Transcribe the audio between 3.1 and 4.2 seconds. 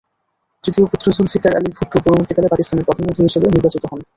হিসেবে নির্বাচিত হন।